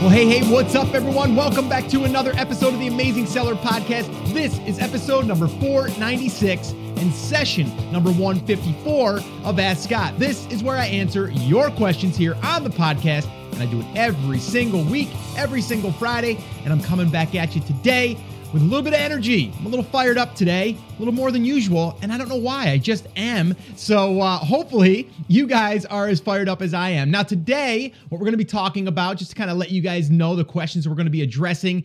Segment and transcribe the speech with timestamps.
[0.00, 1.36] Well, hey, hey, what's up, everyone?
[1.36, 4.08] Welcome back to another episode of the Amazing Seller Podcast.
[4.32, 10.18] This is episode number 496 and session number 154 of Ask Scott.
[10.18, 13.86] This is where I answer your questions here on the podcast, and I do it
[13.94, 16.42] every single week, every single Friday.
[16.64, 18.16] And I'm coming back at you today
[18.52, 19.52] with a little bit of energy.
[19.58, 22.36] I'm a little fired up today, a little more than usual, and I don't know
[22.36, 22.70] why.
[22.70, 23.54] I just am.
[23.76, 27.10] So uh, hopefully you guys are as fired up as I am.
[27.10, 29.80] Now, today, what we're going to be talking about, just to kind of let you
[29.80, 31.84] guys know the questions we're going to be addressing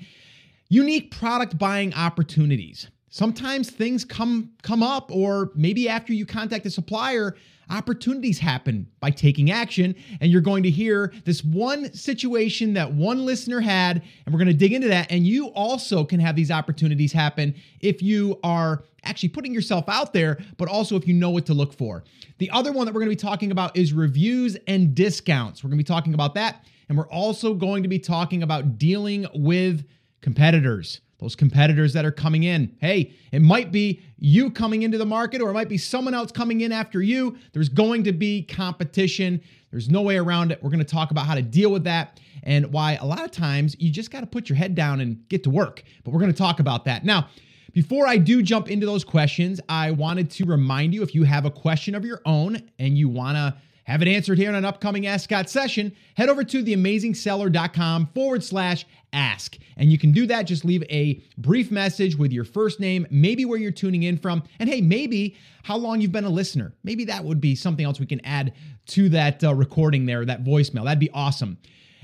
[0.69, 2.89] unique product buying opportunities.
[3.09, 7.35] Sometimes things come come up or maybe after you contact a supplier,
[7.69, 9.95] opportunities happen by taking action.
[10.19, 14.47] And you're going to hear this one situation that one listener had, and we're going
[14.47, 15.11] to dig into that.
[15.11, 20.13] And you also can have these opportunities happen if you are actually putting yourself out
[20.13, 22.03] there, but also if you know what to look for.
[22.39, 25.63] The other one that we're going to be talking about is reviews and discounts.
[25.63, 26.65] We're going to be talking about that.
[26.89, 29.85] And we're also going to be talking about dealing with
[30.21, 32.75] competitors those competitors that are coming in.
[32.79, 36.31] Hey, it might be you coming into the market or it might be someone else
[36.31, 37.37] coming in after you.
[37.53, 39.41] There's going to be competition.
[39.71, 40.61] There's no way around it.
[40.61, 43.31] We're going to talk about how to deal with that and why a lot of
[43.31, 45.83] times you just got to put your head down and get to work.
[46.03, 47.05] But we're going to talk about that.
[47.05, 47.29] Now,
[47.73, 51.43] before I do jump into those questions, I wanted to remind you if you have
[51.43, 53.55] a question of your own and you want to
[53.85, 58.43] have it answered here in an upcoming Ask Scott session, head over to theamazingseller.com forward
[58.43, 59.57] slash ask.
[59.77, 60.43] And you can do that.
[60.43, 64.43] Just leave a brief message with your first name, maybe where you're tuning in from,
[64.59, 66.73] and hey, maybe how long you've been a listener.
[66.83, 68.53] Maybe that would be something else we can add
[68.87, 70.83] to that uh, recording there, that voicemail.
[70.83, 71.57] That'd be awesome.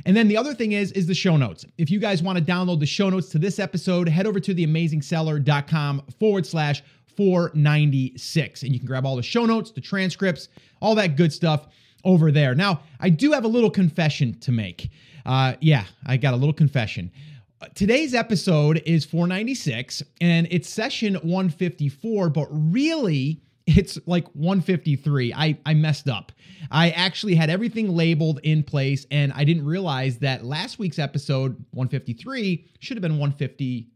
[0.05, 1.65] And then the other thing is is the show notes.
[1.77, 4.55] If you guys want to download the show notes to this episode, head over to
[4.55, 6.81] theamazingseller.com forward slash
[7.15, 8.63] 496.
[8.63, 10.47] And you can grab all the show notes, the transcripts,
[10.81, 11.67] all that good stuff
[12.03, 12.55] over there.
[12.55, 14.89] Now, I do have a little confession to make.
[15.25, 17.11] Uh, yeah, I got a little confession.
[17.61, 25.33] Uh, today's episode is 496 and it's session 154, but really it's like 153.
[25.33, 26.31] I, I messed up.
[26.71, 31.53] I actually had everything labeled in place and I didn't realize that last week's episode
[31.71, 33.87] 153 should have been 150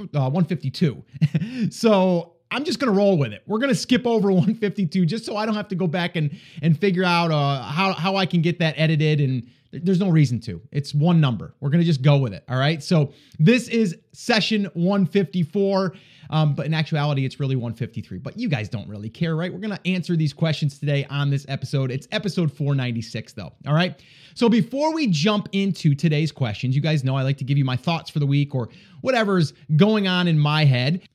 [0.00, 1.04] uh, 152.
[1.70, 3.42] so I'm just going to roll with it.
[3.46, 6.36] We're going to skip over 152 just so I don't have to go back and
[6.62, 10.40] and figure out uh, how how I can get that edited and there's no reason
[10.40, 10.60] to.
[10.72, 11.54] It's one number.
[11.60, 12.44] We're going to just go with it.
[12.48, 12.82] All right.
[12.82, 15.94] So this is session 154.
[16.30, 18.18] Um, but in actuality, it's really 153.
[18.18, 19.52] But you guys don't really care, right?
[19.52, 21.90] We're going to answer these questions today on this episode.
[21.90, 23.52] It's episode 496, though.
[23.66, 24.00] All right.
[24.34, 27.64] So before we jump into today's questions, you guys know I like to give you
[27.64, 28.68] my thoughts for the week or
[29.00, 31.08] whatever's going on in my head.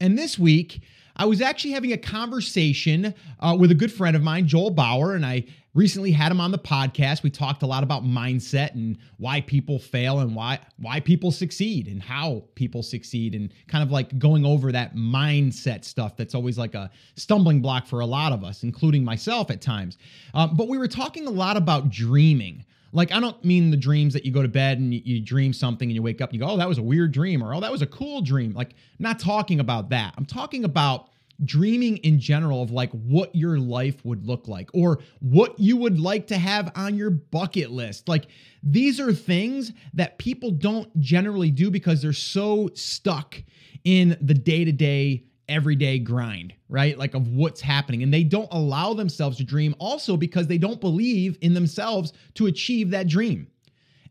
[0.00, 0.82] And this week,
[1.16, 5.14] I was actually having a conversation uh, with a good friend of mine, Joel Bauer,
[5.14, 7.22] and I recently had him on the podcast.
[7.22, 11.88] We talked a lot about mindset and why people fail and why why people succeed
[11.88, 16.58] and how people succeed and kind of like going over that mindset stuff that's always
[16.58, 19.96] like a stumbling block for a lot of us, including myself at times.
[20.34, 22.64] Uh, but we were talking a lot about dreaming.
[22.92, 25.52] Like, I don't mean the dreams that you go to bed and you, you, dream
[25.52, 27.54] something and you wake up and you go, oh, that was a weird dream, or
[27.54, 28.52] oh, that was a cool dream.
[28.52, 30.14] Like, not talking about that.
[30.16, 31.10] I'm talking about
[31.44, 36.00] dreaming in general of like what your life would look like or what you would
[36.00, 38.08] like to have on your bucket list.
[38.08, 38.28] Like,
[38.62, 43.42] these are things that people don't generally do because they're so stuck
[43.84, 46.98] in the day to day everyday grind, right?
[46.98, 48.02] Like of what's happening.
[48.02, 52.46] And they don't allow themselves to dream also because they don't believe in themselves to
[52.46, 53.48] achieve that dream.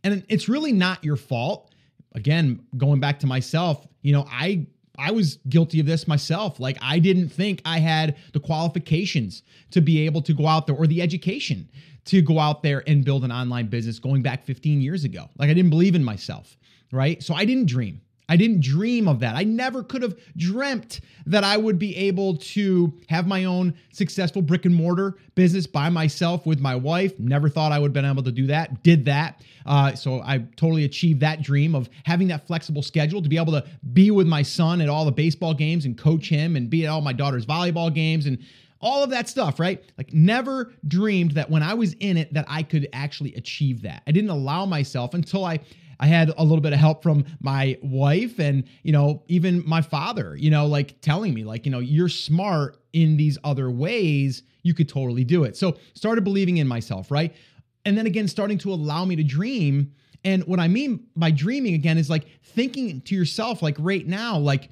[0.04, 1.74] And it's really not your fault.
[2.14, 6.60] Again, going back to myself, you know, I I was guilty of this myself.
[6.60, 10.76] Like I didn't think I had the qualifications to be able to go out there
[10.76, 11.70] or the education
[12.06, 15.28] to go out there and build an online business going back 15 years ago.
[15.38, 16.58] Like I didn't believe in myself,
[16.92, 17.22] right?
[17.22, 18.02] So I didn't dream.
[18.28, 19.36] I didn't dream of that.
[19.36, 24.42] I never could have dreamt that I would be able to have my own successful
[24.42, 27.18] brick and mortar business by myself with my wife.
[27.20, 28.84] Never thought I would have been able to do that.
[28.84, 29.42] Did that.
[29.66, 33.54] Uh, so I totally achieved that dream of having that flexible schedule to be able
[33.54, 36.86] to be with my son at all the baseball games and coach him and be
[36.86, 38.40] at all my daughter's volleyball games and
[38.82, 39.84] all of that stuff, right?
[39.98, 44.04] Like never dreamed that when I was in it that I could actually achieve that.
[44.06, 45.60] I didn't allow myself until I
[46.00, 49.82] I had a little bit of help from my wife and, you know, even my
[49.82, 54.44] father, you know, like telling me, like, you know, you're smart in these other ways.
[54.64, 55.56] You could totally do it.
[55.56, 57.36] So started believing in myself, right?
[57.86, 59.94] And then again, starting to allow me to dream.
[60.24, 64.38] And what I mean by dreaming again is like thinking to yourself, like right now,
[64.38, 64.70] like,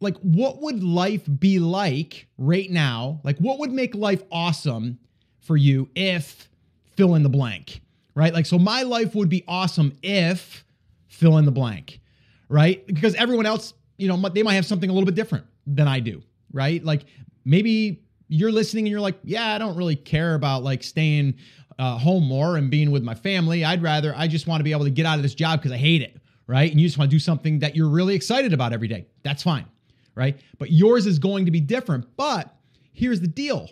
[0.00, 3.20] like what would life be like right now?
[3.24, 4.98] Like what would make life awesome
[5.40, 6.48] for you if
[6.96, 7.80] fill in the blank?
[8.14, 8.32] Right?
[8.32, 10.64] Like, so my life would be awesome if
[11.08, 12.00] fill in the blank,
[12.48, 12.86] right?
[12.86, 16.00] Because everyone else, you know, they might have something a little bit different than I
[16.00, 16.22] do,
[16.52, 16.84] right?
[16.84, 17.04] Like
[17.44, 21.34] maybe you're listening and you're like, yeah, I don't really care about like staying
[21.78, 23.64] uh, home more and being with my family.
[23.64, 25.72] I'd rather, I just want to be able to get out of this job because
[25.72, 26.70] I hate it, right?
[26.70, 29.06] And you just want to do something that you're really excited about every day.
[29.22, 29.66] That's fine,
[30.14, 30.38] right?
[30.58, 32.16] But yours is going to be different.
[32.16, 32.54] But
[32.92, 33.68] here's the deal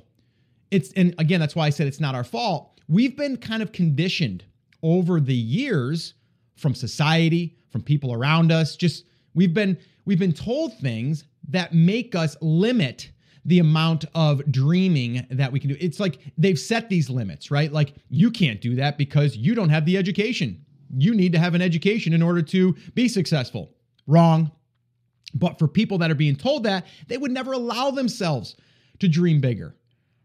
[0.70, 2.71] it's, and again, that's why I said it's not our fault.
[2.92, 4.44] We've been kind of conditioned
[4.82, 6.12] over the years
[6.56, 12.14] from society, from people around us, just we've been we've been told things that make
[12.14, 13.10] us limit
[13.46, 15.76] the amount of dreaming that we can do.
[15.80, 17.72] It's like they've set these limits, right?
[17.72, 20.62] Like you can't do that because you don't have the education.
[20.94, 23.72] You need to have an education in order to be successful.
[24.06, 24.52] Wrong.
[25.32, 28.54] But for people that are being told that, they would never allow themselves
[28.98, 29.74] to dream bigger,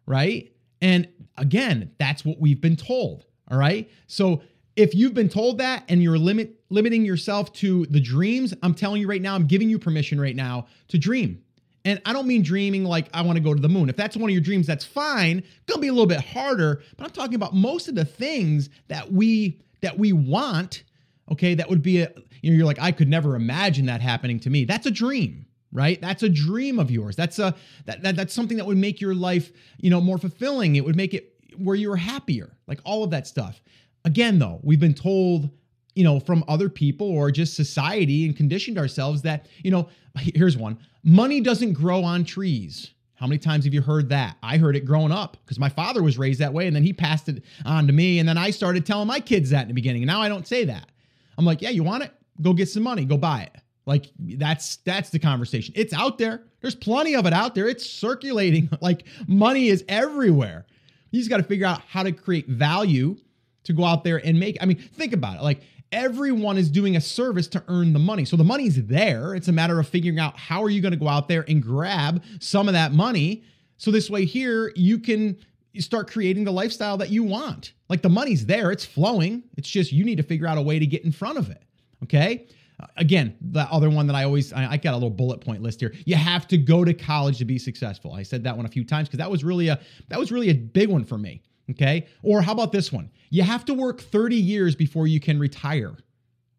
[0.06, 0.52] right?
[0.82, 1.08] And
[1.38, 3.90] again, that's what we've been told, all right?
[4.08, 4.42] So
[4.78, 9.02] if you've been told that and you're limit limiting yourself to the dreams, I'm telling
[9.02, 11.42] you right now, I'm giving you permission right now to dream.
[11.84, 13.90] And I don't mean dreaming like I want to go to the moon.
[13.90, 15.44] If that's one of your dreams, that's fine.
[15.66, 19.12] Gonna be a little bit harder, but I'm talking about most of the things that
[19.12, 20.84] we that we want.
[21.32, 24.40] Okay, that would be a you know you're like I could never imagine that happening
[24.42, 24.66] to me.
[24.66, 25.47] That's a dream,
[25.78, 26.02] right?
[26.02, 27.16] That's a dream of yours.
[27.16, 30.76] That's a that, that that's something that would make your life you know more fulfilling.
[30.76, 33.62] It would make it where you're happier, like all of that stuff.
[34.04, 35.50] Again, though, we've been told
[35.98, 40.56] you know, from other people or just society and conditioned ourselves that, you know, here's
[40.56, 42.92] one money doesn't grow on trees.
[43.16, 44.38] How many times have you heard that?
[44.44, 46.94] I heard it growing up because my father was raised that way and then he
[46.94, 48.20] passed it on to me.
[48.20, 50.04] And then I started telling my kids that in the beginning.
[50.04, 50.88] And now I don't say that.
[51.36, 52.12] I'm like, yeah, you want it?
[52.44, 53.62] Go get some money, go buy it.
[53.88, 55.74] Like that's that's the conversation.
[55.78, 56.44] It's out there.
[56.62, 57.68] There's plenty of it out there.
[57.68, 58.70] It's circulating.
[58.82, 60.66] Like money is everywhere.
[61.12, 63.18] You just got to figure out how to create value
[63.64, 64.58] to go out there and make.
[64.62, 65.42] I mean, think about it.
[65.42, 65.62] Like
[65.92, 68.26] everyone is doing a service to earn the money.
[68.26, 69.34] So the money's there.
[69.34, 71.64] It's a matter of figuring out how are you going to go out there and
[71.64, 73.44] grab some of that money.
[73.78, 75.38] So this way here you can
[75.80, 77.74] start creating the lifestyle that you want.
[77.90, 79.44] Like the money's there, it's flowing.
[79.58, 81.64] It's just you need to figure out a way to get in front of it.
[82.04, 82.48] Okay?
[82.96, 85.80] Again, the other one that I always I, I got a little bullet point list
[85.80, 85.94] here.
[86.06, 88.14] You have to go to college to be successful.
[88.14, 89.80] I said that one a few times because that was really a
[90.10, 91.42] that was really a big one for me.
[91.72, 92.08] Okay.
[92.24, 93.10] Or how about this one?
[93.30, 95.98] You have to work 30 years before you can retire.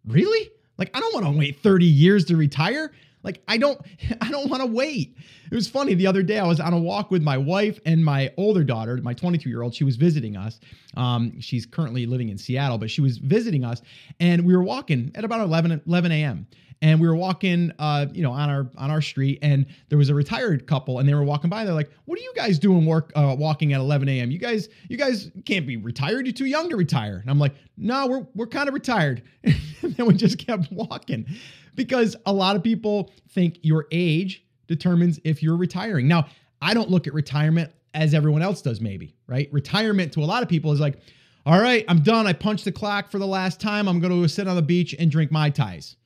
[0.06, 0.50] Really?
[0.76, 2.92] Like, I don't want to wait 30 years to retire.
[3.22, 3.80] Like, I don't,
[4.20, 5.16] I don't want to wait.
[5.50, 5.94] It was funny.
[5.94, 8.98] The other day, I was on a walk with my wife and my older daughter,
[9.02, 9.74] my 22 year old.
[9.74, 10.60] She was visiting us.
[10.96, 13.82] Um, she's currently living in Seattle, but she was visiting us.
[14.20, 16.46] And we were walking at about 11, 11 a.m
[16.82, 20.08] and we were walking uh, you know on our on our street and there was
[20.08, 22.86] a retired couple and they were walking by they're like what are you guys doing
[22.86, 26.46] work uh, walking at 11 a.m you guys you guys can't be retired you're too
[26.46, 29.22] young to retire and i'm like no we're we're kind of retired
[29.96, 31.26] and then we just kept walking.
[31.74, 36.06] Because a lot of people think your age determines if you're retiring.
[36.08, 36.26] Now
[36.60, 39.48] i don't look at retirement as everyone else does maybe right?
[39.52, 40.98] Retirement to a lot of people is like
[41.46, 42.26] all right i'm done.
[42.26, 43.88] I punched the clock for the last time.
[43.88, 45.96] I'm going to sit on the beach and drink mai tais.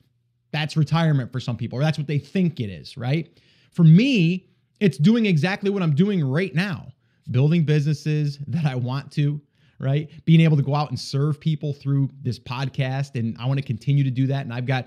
[0.52, 3.40] That's retirement for some people, or that's what they think it is, right?
[3.73, 4.46] For me,
[4.81, 6.93] it's doing exactly what I'm doing right now
[7.31, 9.40] building businesses that I want to,
[9.82, 10.08] right?
[10.25, 13.19] Being able to go out and serve people through this podcast.
[13.19, 14.44] And I want to continue to do that.
[14.44, 14.86] And I've got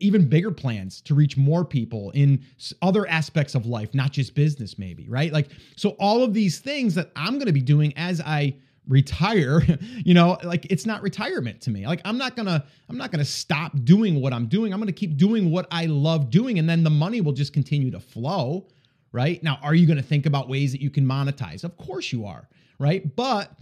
[0.00, 2.42] even bigger plans to reach more people in
[2.80, 5.32] other aspects of life, not just business, maybe, right?
[5.32, 8.54] Like, so all of these things that I'm going to be doing as I
[8.88, 9.62] retire
[10.04, 13.24] you know like it's not retirement to me like i'm not gonna i'm not gonna
[13.24, 16.82] stop doing what i'm doing i'm gonna keep doing what i love doing and then
[16.82, 18.66] the money will just continue to flow
[19.12, 22.26] right now are you gonna think about ways that you can monetize of course you
[22.26, 22.48] are
[22.80, 23.52] right but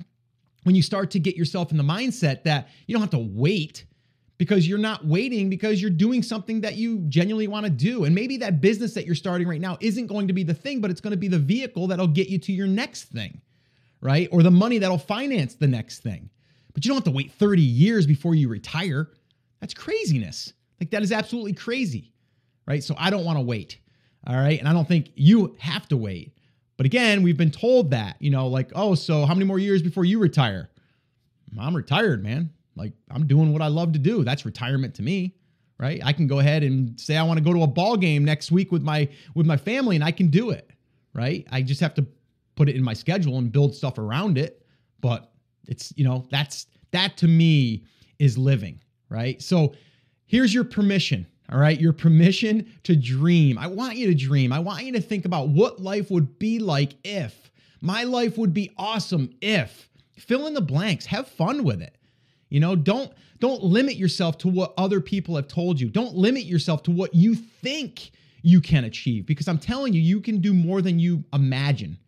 [0.64, 3.84] when you start to get yourself in the mindset that you don't have to wait
[4.38, 8.04] because you're not waiting because you're doing something that you genuinely want to do.
[8.04, 10.80] And maybe that business that you're starting right now isn't going to be the thing,
[10.80, 13.40] but it's going to be the vehicle that'll get you to your next thing
[14.00, 14.28] right?
[14.32, 16.30] Or the money that'll finance the next thing.
[16.72, 19.10] But you don't have to wait 30 years before you retire.
[19.60, 20.52] That's craziness.
[20.80, 22.12] Like that is absolutely crazy,
[22.66, 22.82] right?
[22.82, 23.78] So I don't want to wait.
[24.26, 24.58] All right.
[24.58, 26.34] And I don't think you have to wait.
[26.80, 29.82] But again, we've been told that, you know, like, oh, so how many more years
[29.82, 30.70] before you retire?
[31.60, 32.54] I'm retired, man.
[32.74, 34.24] Like I'm doing what I love to do.
[34.24, 35.34] That's retirement to me,
[35.78, 36.00] right?
[36.02, 38.50] I can go ahead and say I want to go to a ball game next
[38.50, 40.70] week with my with my family and I can do it,
[41.12, 41.46] right?
[41.52, 42.06] I just have to
[42.56, 44.64] put it in my schedule and build stuff around it.
[45.02, 45.30] But
[45.68, 47.84] it's, you know, that's that to me
[48.18, 49.42] is living, right?
[49.42, 49.74] So
[50.24, 51.26] here's your permission.
[51.50, 53.58] All right, your permission to dream.
[53.58, 54.52] I want you to dream.
[54.52, 58.52] I want you to think about what life would be like if my life would
[58.52, 59.88] be awesome if
[60.18, 61.96] fill in the blanks, have fun with it.
[62.48, 65.88] You know, don't don't limit yourself to what other people have told you.
[65.88, 68.10] Don't limit yourself to what you think
[68.42, 71.98] you can achieve because I'm telling you you can do more than you imagine.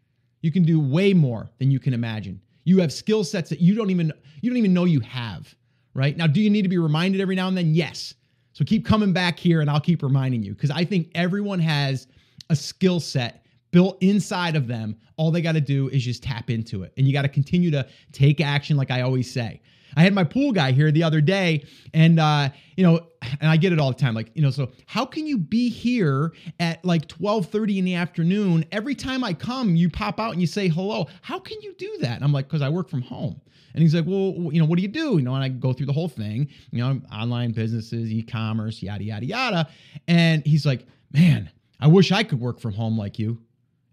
[0.43, 2.41] You can do way more than you can imagine.
[2.65, 5.55] You have skill sets that you don't even you don't even know you have,
[5.95, 6.17] right?
[6.17, 7.75] Now do you need to be reminded every now and then?
[7.75, 8.15] Yes.
[8.63, 12.07] So keep coming back here and I'll keep reminding you because I think everyone has
[12.49, 14.97] a skill set built inside of them.
[15.17, 16.93] All they got to do is just tap into it.
[16.97, 19.61] And you got to continue to take action, like I always say.
[19.97, 23.07] I had my pool guy here the other day, and uh, you know,
[23.41, 24.15] and I get it all the time.
[24.15, 28.65] Like, you know, so how can you be here at like 12:30 in the afternoon?
[28.73, 31.07] Every time I come, you pop out and you say hello.
[31.23, 32.17] How can you do that?
[32.17, 33.41] And I'm like, because I work from home.
[33.75, 35.17] And he's like, well, you know, what do you do?
[35.17, 39.03] You know, and I go through the whole thing, you know, online businesses, e-commerce, yada,
[39.03, 39.69] yada, yada.
[40.07, 43.41] And he's like, man, I wish I could work from home like you.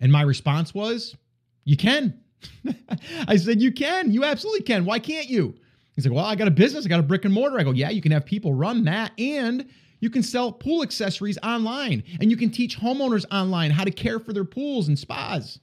[0.02, 1.16] And my response was,
[1.64, 2.20] you can.
[3.28, 4.12] I said, you can.
[4.12, 4.86] You absolutely can.
[4.86, 5.56] Why can't you?
[6.00, 6.86] He's like, well, I got a business.
[6.86, 7.60] I got a brick and mortar.
[7.60, 9.12] I go, yeah, you can have people run that.
[9.20, 9.68] And
[10.00, 12.06] you can sell pool accessories online.
[12.22, 15.60] And you can teach homeowners online how to care for their pools and spas,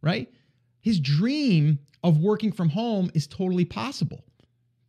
[0.00, 0.32] right?
[0.80, 4.24] His dream of working from home is totally possible,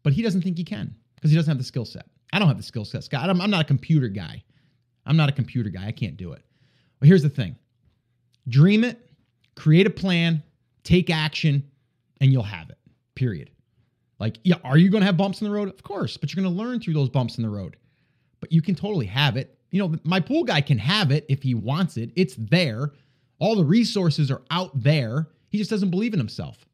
[0.01, 2.05] but he doesn't think he can because he doesn't have the skill set.
[2.31, 3.29] I don't have the skill set, Scott.
[3.29, 4.45] I'm, I'm not a computer guy.
[5.05, 5.87] I'm not a computer guy.
[5.87, 6.41] I can't do it.
[7.01, 7.57] But here's the thing
[8.47, 8.97] dream it,
[9.55, 10.41] create a plan,
[10.85, 11.69] take action,
[12.21, 12.77] and you'll have it,
[13.13, 13.49] period.
[14.19, 15.69] Like, yeah, are you going to have bumps in the road?
[15.69, 17.77] Of course, but you're going to learn through those bumps in the road.
[18.39, 19.57] But you can totally have it.
[19.71, 22.11] You know, my pool guy can have it if he wants it.
[22.15, 22.91] It's there.
[23.39, 25.27] All the resources are out there.
[25.49, 26.65] He just doesn't believe in himself.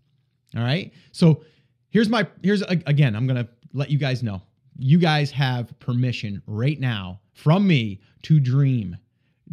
[0.56, 0.94] All right.
[1.12, 1.44] So
[1.90, 4.42] here's my, here's again, I'm going to let you guys know.
[4.78, 8.98] You guys have permission right now from me to dream.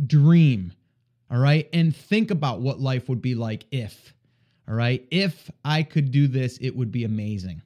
[0.06, 0.72] Dream.
[1.30, 1.68] All right.
[1.72, 4.14] And think about what life would be like if,
[4.68, 7.62] all right, if I could do this, it would be amazing.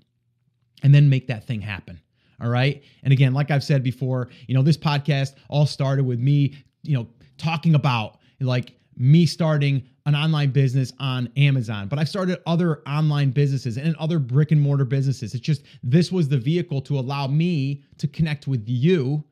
[0.82, 2.00] And then make that thing happen.
[2.40, 2.82] All right.
[3.04, 6.94] And again, like I've said before, you know, this podcast all started with me, you
[6.94, 7.06] know,
[7.38, 13.30] talking about like me starting an online business on Amazon, but I've started other online
[13.30, 15.34] businesses and other brick and mortar businesses.
[15.34, 19.22] It's just this was the vehicle to allow me to connect with you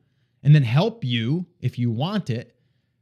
[0.43, 2.55] and then help you if you want it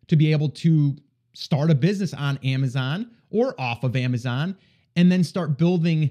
[0.07, 0.97] to be able to
[1.33, 4.57] start a business on Amazon or off of Amazon
[4.95, 6.09] and then start building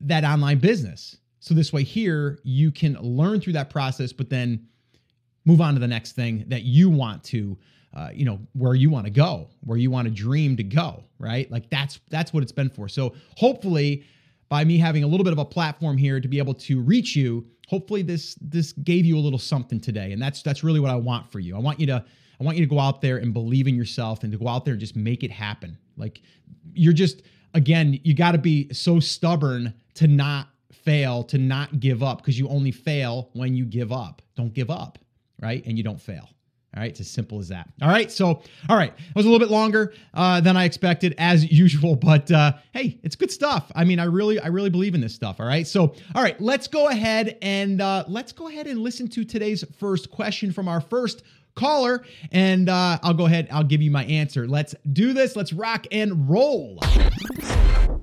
[0.00, 1.16] that online business.
[1.40, 4.66] So this way here you can learn through that process but then
[5.44, 7.58] move on to the next thing that you want to
[7.92, 11.04] uh, you know where you want to go where you want to dream to go
[11.20, 11.50] right?
[11.50, 12.88] Like that's that's what it's been for.
[12.88, 14.04] So hopefully
[14.48, 17.14] by me having a little bit of a platform here to be able to reach
[17.14, 20.10] you hopefully this this gave you a little something today.
[20.10, 21.54] And that's that's really what i want for you.
[21.54, 22.04] I want you to
[22.40, 24.64] i want you to go out there and believe in yourself and to go out
[24.64, 25.78] there and just make it happen.
[25.96, 26.22] Like
[26.72, 27.22] you're just
[27.54, 30.48] again you got to be so stubborn to not
[30.84, 34.22] fail to not give up because you only fail when you give up.
[34.36, 34.98] Don't give up
[35.40, 35.64] right?
[35.66, 36.28] And you don't fail.
[36.76, 37.68] All right, it's as simple as that.
[37.82, 41.16] All right, so all right, it was a little bit longer uh, than I expected,
[41.18, 43.72] as usual, but uh, hey, it's good stuff.
[43.74, 45.40] I mean, I really, I really believe in this stuff.
[45.40, 49.08] All right, so all right, let's go ahead and uh, let's go ahead and listen
[49.08, 51.24] to today's first question from our first
[51.60, 52.02] caller,
[52.32, 54.48] and uh, I'll go ahead, I'll give you my answer.
[54.48, 55.36] Let's do this.
[55.36, 56.78] Let's rock and roll.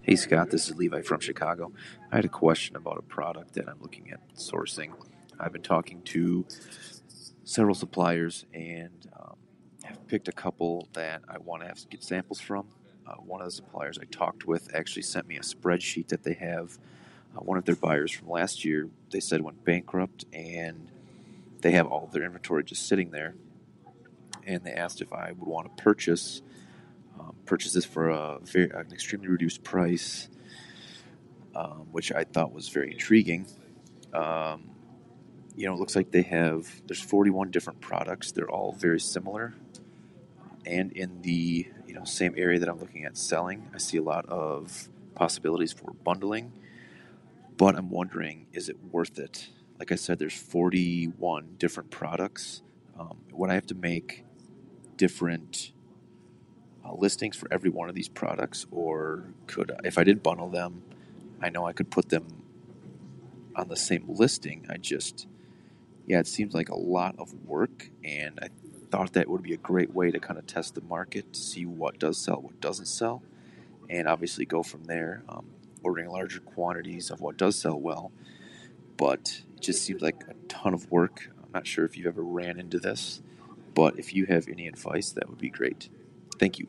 [0.04, 1.74] Hey Scott, this is Levi from Chicago.
[2.12, 4.92] I had a question about a product that I'm looking at sourcing.
[5.40, 6.46] I've been talking to
[7.44, 9.36] several suppliers and um,
[9.84, 12.68] have picked a couple that I want to have to get samples from.
[13.08, 16.34] Uh, one of the suppliers I talked with actually sent me a spreadsheet that they
[16.34, 16.78] have.
[17.36, 20.92] Uh, one of their buyers from last year, they said went bankrupt and
[21.62, 23.34] they have all of their inventory just sitting there.
[24.48, 26.42] And they asked if I would want to purchase
[27.20, 30.30] um, purchase this for a very, an extremely reduced price,
[31.56, 33.48] um, which I thought was very intriguing.
[34.14, 34.70] Um,
[35.56, 38.32] you know, it looks like they have there's 41 different products.
[38.32, 39.56] They're all very similar,
[40.66, 44.04] and in the you know same area that I'm looking at selling, I see a
[44.04, 46.52] lot of possibilities for bundling.
[47.58, 49.48] But I'm wondering, is it worth it?
[49.80, 52.62] Like I said, there's 41 different products.
[53.00, 53.18] Um,
[53.50, 54.26] I have to make
[54.98, 55.72] different
[56.86, 60.84] uh, listings for every one of these products, or could if I did bundle them,
[61.42, 62.44] I know I could put them
[63.56, 64.66] on the same listing.
[64.70, 65.28] I just
[66.08, 68.50] yeah, it seems like a lot of work, and I
[68.90, 71.66] thought that would be a great way to kind of test the market to see
[71.66, 73.22] what does sell, what doesn't sell,
[73.90, 75.46] and obviously go from there, um,
[75.84, 78.12] ordering larger quantities of what does sell well.
[78.96, 81.30] But it just seems like a ton of work.
[81.44, 83.22] I'm not sure if you've ever ran into this,
[83.78, 85.88] but if you have any advice, that would be great.
[86.40, 86.68] Thank you.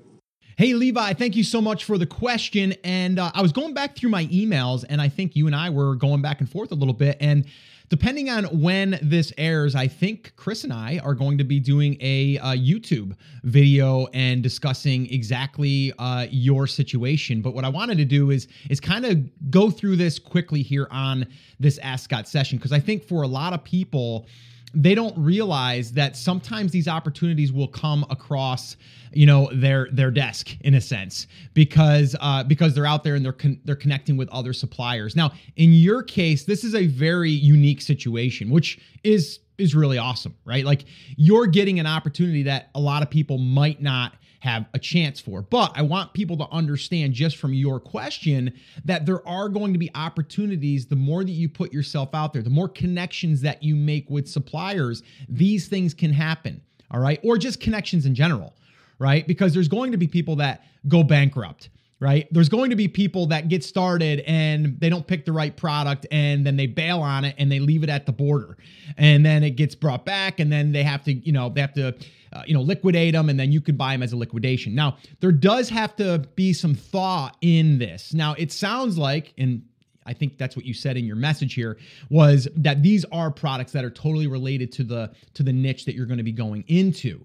[0.59, 2.75] Hey, Levi, thank you so much for the question.
[2.85, 5.71] And uh, I was going back through my emails, and I think you and I
[5.71, 7.17] were going back and forth a little bit.
[7.19, 7.47] And
[7.89, 11.97] depending on when this airs, I think Chris and I are going to be doing
[12.01, 17.41] a, uh, YouTube video and discussing exactly uh, your situation.
[17.41, 20.89] But what I wanted to do is is kind of go through this quickly here
[20.91, 21.27] on
[21.59, 24.27] this Ask Scott session because I think for a lot of people
[24.75, 28.77] they don't realize that sometimes these opportunities will come across
[29.13, 33.25] you know their their desk in a sense because uh, because they're out there and
[33.25, 35.17] they're con- they're connecting with other suppliers.
[35.17, 40.35] Now in your case this is a very unique situation which is is really awesome
[40.45, 40.65] right?
[40.65, 40.85] Like
[41.17, 45.43] you're getting an opportunity that a lot of people might not have a chance for.
[45.43, 48.53] But I want people to understand just from your question
[48.85, 52.43] that there are going to be opportunities the more that you put yourself out there,
[52.43, 56.63] the more connections that you make with suppliers, these things can happen.
[56.91, 57.21] All right.
[57.23, 58.55] Or just connections in general,
[58.99, 59.27] right?
[59.27, 61.69] Because there's going to be people that go bankrupt
[62.01, 62.29] right?
[62.31, 66.07] There's going to be people that get started and they don't pick the right product
[66.13, 68.57] and then they bail on it and they leave it at the border.
[68.97, 71.75] And then it gets brought back and then they have to, you know, they have
[71.75, 71.95] to
[72.33, 74.75] uh, you know, liquidate them and then you could buy them as a liquidation.
[74.75, 78.13] Now, there does have to be some thought in this.
[78.13, 79.63] Now, it sounds like, and
[80.05, 81.79] I think that's what you said in your message here
[82.11, 85.95] was that these are products that are totally related to the to the niche that
[85.95, 87.25] you're going to be going into.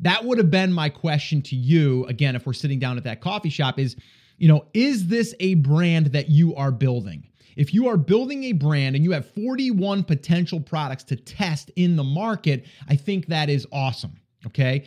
[0.00, 3.20] That would have been my question to you again if we're sitting down at that
[3.20, 3.96] coffee shop is,
[4.38, 7.26] you know, is this a brand that you are building?
[7.56, 11.96] If you are building a brand and you have 41 potential products to test in
[11.96, 14.18] the market, I think that is awesome.
[14.46, 14.86] Okay.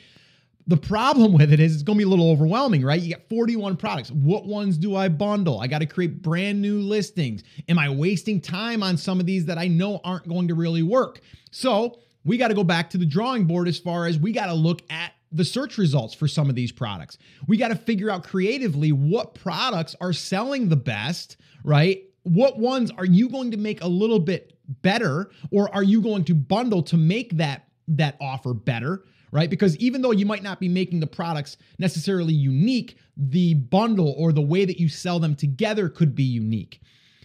[0.65, 3.01] The problem with it is it's going to be a little overwhelming, right?
[3.01, 4.11] You got 41 products.
[4.11, 5.59] What ones do I bundle?
[5.59, 7.43] I got to create brand new listings.
[7.67, 10.81] Am I wasting time on some of these that I know aren't going to really
[10.81, 11.19] work?
[11.51, 14.47] So we got to go back to the drawing board as far as we got
[14.47, 17.17] to look at the search results for some of these products.
[17.47, 22.03] We got to figure out creatively what products are selling the best, right?
[22.23, 26.23] What ones are you going to make a little bit better or are you going
[26.25, 29.03] to bundle to make that that offer better?
[29.33, 29.49] right?
[29.49, 34.31] Because even though you might not be making the products necessarily unique, the bundle or
[34.31, 36.79] the way that you sell them together could be unique.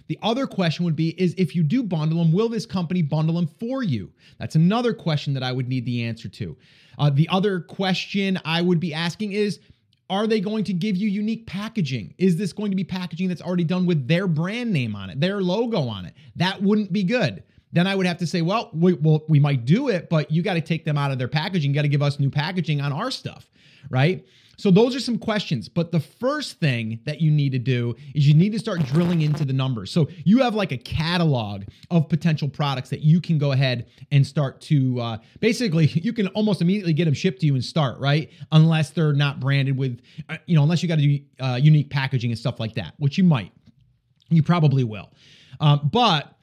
[0.09, 3.37] The other question would be is if you do bundle them, will this company bundle
[3.37, 4.11] them for you?
[4.39, 6.57] That's another question that I would need the answer to.
[6.99, 9.61] Uh, the other question I would be asking is
[10.11, 12.15] are they going to give you unique packaging?
[12.17, 15.21] Is this going to be packaging that's already done with their brand name on it,
[15.21, 16.15] their logo on it?
[16.37, 17.43] That wouldn't be good
[17.73, 20.43] then I would have to say, well, we, well, we might do it, but you
[20.43, 21.71] got to take them out of their packaging.
[21.71, 23.51] You got to give us new packaging on our stuff,
[23.91, 24.25] right?
[24.59, 25.69] So those are some questions.
[25.69, 29.23] But the first thing that you need to do is you need to start drilling
[29.23, 29.91] into the numbers.
[29.91, 34.27] So you have like a catalog of potential products that you can go ahead and
[34.27, 37.99] start to uh, basically you can almost immediately get them shipped to you and start
[38.01, 41.55] right, unless they're not branded with, uh, you know, unless you got to do uh,
[41.55, 43.53] unique packaging and stuff like that, which you might,
[44.29, 45.11] you probably will.
[45.61, 46.35] Um, but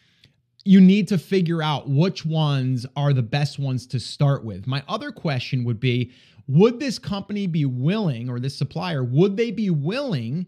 [0.63, 4.65] you need to figure out which ones are the best ones to start with.
[4.65, 6.12] My other question would be
[6.48, 10.46] would this company be willing, or this supplier, would they be willing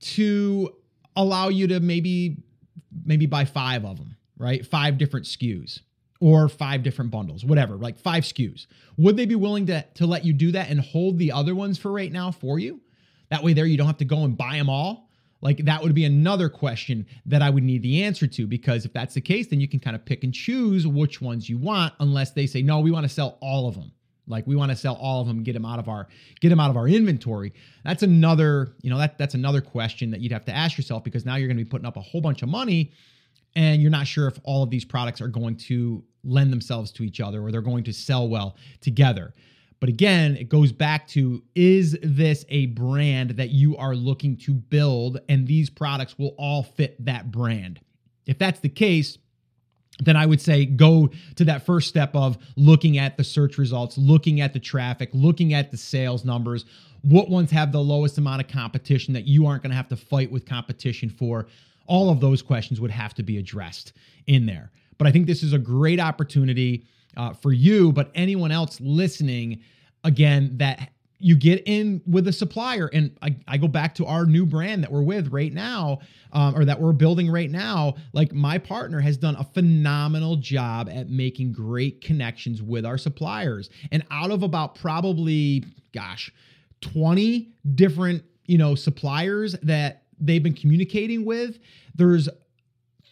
[0.00, 0.74] to
[1.16, 2.36] allow you to maybe
[3.04, 4.64] maybe buy five of them, right?
[4.64, 5.80] Five different SKUs
[6.20, 8.66] or five different bundles, whatever, like five SKUs.
[8.96, 11.76] Would they be willing to, to let you do that and hold the other ones
[11.76, 12.80] for right now for you?
[13.30, 15.10] That way, there you don't have to go and buy them all.
[15.40, 18.92] Like that would be another question that I would need the answer to because if
[18.92, 21.92] that's the case, then you can kind of pick and choose which ones you want,
[22.00, 23.92] unless they say, no, we want to sell all of them.
[24.26, 26.08] Like we want to sell all of them, get them out of our
[26.40, 27.52] get them out of our inventory.
[27.84, 31.24] That's another, you know, that that's another question that you'd have to ask yourself because
[31.24, 32.92] now you're going to be putting up a whole bunch of money
[33.56, 37.02] and you're not sure if all of these products are going to lend themselves to
[37.02, 39.34] each other or they're going to sell well together.
[39.80, 44.54] But again, it goes back to is this a brand that you are looking to
[44.54, 47.80] build and these products will all fit that brand?
[48.26, 49.18] If that's the case,
[50.00, 53.96] then I would say go to that first step of looking at the search results,
[53.96, 56.64] looking at the traffic, looking at the sales numbers.
[57.02, 59.96] What ones have the lowest amount of competition that you aren't going to have to
[59.96, 61.46] fight with competition for?
[61.86, 63.92] All of those questions would have to be addressed
[64.26, 64.72] in there.
[64.98, 69.62] But I think this is a great opportunity uh, for you, but anyone else listening
[70.02, 72.90] again that you get in with a supplier.
[72.92, 76.00] And I, I, go back to our new brand that we're with right now
[76.32, 77.94] um, or that we're building right now.
[78.12, 83.70] Like my partner has done a phenomenal job at making great connections with our suppliers.
[83.92, 86.32] And out of about probably gosh
[86.80, 91.58] 20 different you know suppliers that they've been communicating with
[91.94, 92.28] there's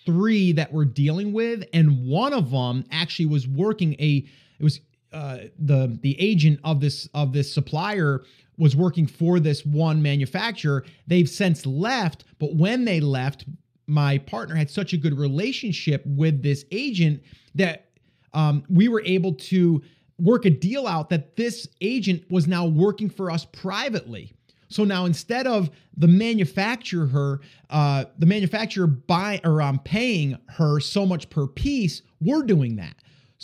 [0.05, 1.65] three that we're dealing with.
[1.73, 4.27] And one of them actually was working a
[4.59, 4.81] it was
[5.13, 8.23] uh, the the agent of this of this supplier
[8.59, 10.85] was working for this one manufacturer.
[11.07, 13.45] They've since left, but when they left,
[13.87, 17.23] my partner had such a good relationship with this agent
[17.55, 17.91] that
[18.35, 19.83] um, we were able to
[20.19, 24.33] work a deal out that this agent was now working for us privately.
[24.69, 31.05] So now instead of the manufacturer, uh, the manufacturer buy or um, paying her so
[31.05, 32.95] much per piece, we're doing that.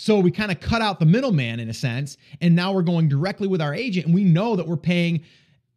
[0.01, 3.09] So we kind of cut out the middleman in a sense, and now we're going
[3.09, 5.25] directly with our agent, and we know that we're paying,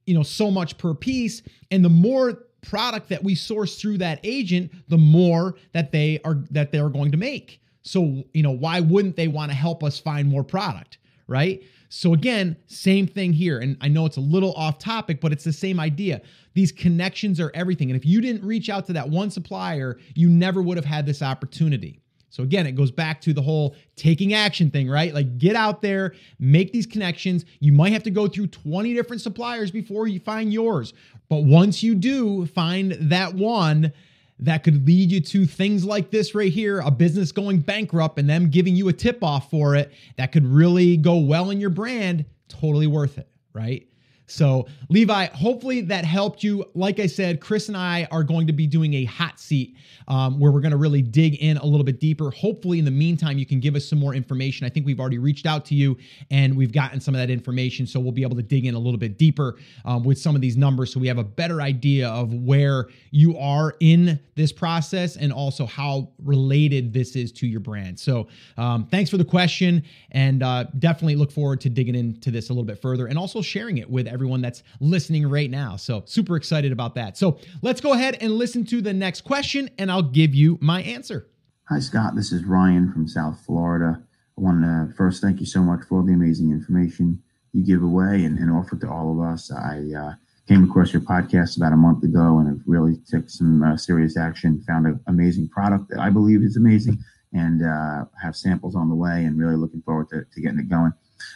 [0.06, 4.20] you know, so much per piece, and the more product that we source through that
[4.24, 7.64] agent, the more that they are that they are going to make.
[7.82, 11.64] So, you know, why wouldn't they want to help us find more product, right?
[11.90, 13.58] So again, same thing here.
[13.58, 16.22] And I know it's a little off topic, but it's the same idea.
[16.54, 17.90] These connections are everything.
[17.90, 21.08] And if you didn't reach out to that one supplier, you never would have had
[21.08, 22.02] this opportunity.
[22.32, 25.14] So again, it goes back to the whole taking action thing, right?
[25.14, 27.46] Like get out there, make these connections.
[27.60, 30.94] You might have to go through 20 different suppliers before you find yours.
[31.30, 33.92] But once you do find that one,
[34.40, 38.30] that could lead you to things like this right here a business going bankrupt and
[38.30, 41.70] them giving you a tip off for it that could really go well in your
[41.70, 43.88] brand, totally worth it, right?
[44.32, 46.64] So, Levi, hopefully that helped you.
[46.74, 49.76] Like I said, Chris and I are going to be doing a hot seat
[50.08, 52.32] um, where we're going to really dig in a little bit deeper.
[52.32, 54.66] Hopefully, in the meantime, you can give us some more information.
[54.66, 55.98] I think we've already reached out to you
[56.30, 57.86] and we've gotten some of that information.
[57.86, 60.42] So, we'll be able to dig in a little bit deeper um, with some of
[60.42, 65.18] these numbers so we have a better idea of where you are in this process
[65.18, 68.00] and also how related this is to your brand.
[68.00, 72.50] So, um, thanks for the question and uh, definitely look forward to digging into this
[72.50, 75.76] a little bit further and also sharing it with everyone everyone that's listening right now.
[75.76, 77.18] So, super excited about that.
[77.18, 80.84] So, let's go ahead and listen to the next question, and I'll give you my
[80.84, 81.28] answer.
[81.70, 82.16] Hi, Scott.
[82.16, 84.00] This is Ryan from South Florida.
[84.38, 88.24] I want to first thank you so much for the amazing information you give away
[88.26, 89.52] and, and offer to all of us.
[89.52, 90.14] I uh,
[90.48, 94.18] came across your podcast about a month ago and have really took some uh, serious
[94.18, 94.64] action.
[94.68, 97.00] Found an amazing product that I believe is amazing,
[97.34, 99.26] and uh, have samples on the way.
[99.26, 100.94] And really looking forward to, to getting it going.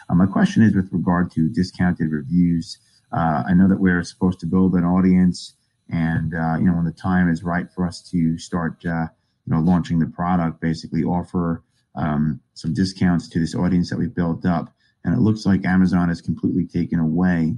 [0.10, 2.78] Uh, my question is with regard to discounted reviews.
[3.12, 5.56] Uh, I know that we're supposed to build an audience,
[5.90, 9.10] and uh, you know when the time is right for us to start, you
[9.48, 11.64] know, launching the product, basically offer
[11.96, 14.74] um, some discounts to this audience that we've built up.
[15.04, 17.58] And it looks like Amazon has completely taken away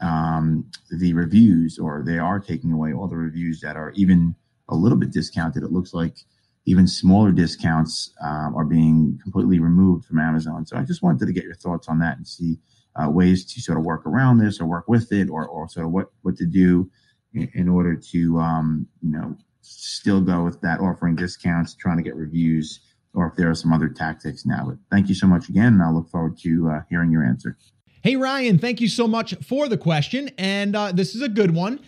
[0.00, 4.34] um, the reviews, or they are taking away all the reviews that are even
[4.68, 5.62] a little bit discounted.
[5.62, 6.18] It looks like
[6.66, 10.66] even smaller discounts um, are being completely removed from Amazon.
[10.66, 12.58] So I just wanted to get your thoughts on that and see
[12.96, 15.86] uh, ways to sort of work around this or work with it, or, or sort
[15.86, 16.90] of what what to do
[17.34, 22.02] in, in order to um, you know still go with that offering discounts, trying to
[22.02, 22.80] get reviews,
[23.14, 24.64] or if there are some other tactics now.
[24.66, 27.56] But thank you so much again, and I look forward to uh, hearing your answer.
[28.02, 31.54] Hey Ryan, thank you so much for the question, and uh, this is a good
[31.54, 31.80] one.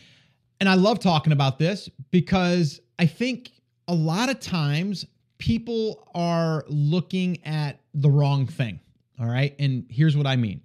[0.60, 3.52] And I love talking about this because I think
[3.88, 5.06] a lot of times
[5.38, 8.78] people are looking at the wrong thing.
[9.18, 9.54] All right.
[9.58, 10.60] And here's what I mean.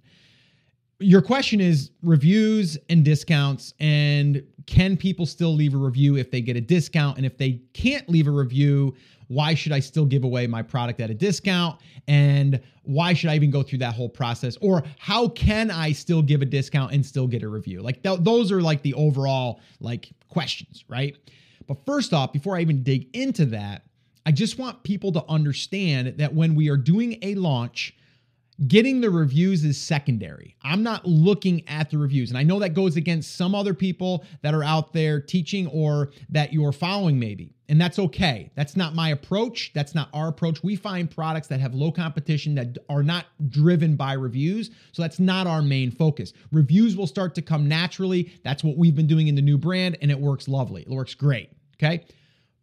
[1.00, 6.40] Your question is reviews and discounts, and can people still leave a review if they
[6.40, 7.16] get a discount?
[7.16, 8.94] And if they can't leave a review,
[9.28, 11.80] why should I still give away my product at a discount?
[12.06, 14.56] And why should I even go through that whole process?
[14.60, 17.82] Or how can I still give a discount and still get a review?
[17.82, 21.16] Like th- those are like the overall like questions, right?
[21.66, 23.82] But first off, before I even dig into that,
[24.26, 27.94] I just want people to understand that when we are doing a launch,
[28.66, 30.56] getting the reviews is secondary.
[30.62, 32.30] I'm not looking at the reviews.
[32.30, 36.10] And I know that goes against some other people that are out there teaching or
[36.30, 37.54] that you're following, maybe.
[37.68, 38.52] And that's okay.
[38.54, 39.72] That's not my approach.
[39.74, 40.62] That's not our approach.
[40.62, 44.70] We find products that have low competition that are not driven by reviews.
[44.92, 46.32] So that's not our main focus.
[46.52, 48.32] Reviews will start to come naturally.
[48.44, 50.82] That's what we've been doing in the new brand, and it works lovely.
[50.82, 51.50] It works great.
[51.76, 52.04] Okay.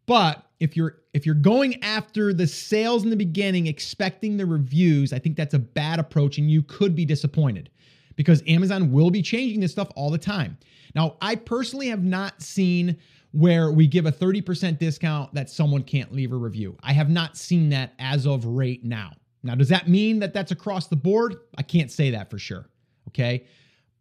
[0.06, 5.12] But if you're if you're going after the sales in the beginning expecting the reviews,
[5.12, 7.70] I think that's a bad approach and you could be disappointed
[8.16, 10.58] because Amazon will be changing this stuff all the time.
[10.96, 12.98] Now, I personally have not seen
[13.32, 16.78] where we give a 30% discount that someone can't leave a review.
[16.84, 19.14] I have not seen that as of right now.
[19.42, 21.38] Now, does that mean that that's across the board?
[21.58, 22.68] I can't say that for sure.
[23.08, 23.46] Okay.